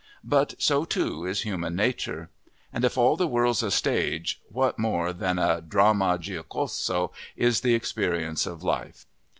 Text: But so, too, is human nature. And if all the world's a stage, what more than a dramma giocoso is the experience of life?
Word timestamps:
But 0.23 0.55
so, 0.57 0.83
too, 0.83 1.27
is 1.27 1.43
human 1.43 1.75
nature. 1.75 2.31
And 2.73 2.83
if 2.83 2.97
all 2.97 3.15
the 3.15 3.27
world's 3.27 3.61
a 3.61 3.69
stage, 3.69 4.41
what 4.49 4.79
more 4.79 5.13
than 5.13 5.37
a 5.37 5.61
dramma 5.61 6.17
giocoso 6.17 7.11
is 7.35 7.61
the 7.61 7.75
experience 7.75 8.47
of 8.47 8.63
life? 8.63 9.05